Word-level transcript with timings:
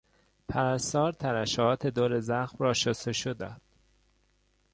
پرستار 0.49 1.11
ترشحات 1.11 1.87
دور 1.87 2.19
زخم 2.19 2.55
را 2.59 2.73
شستشو 2.73 3.33
داد. 3.33 3.61